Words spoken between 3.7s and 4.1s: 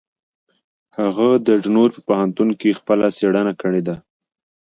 ده.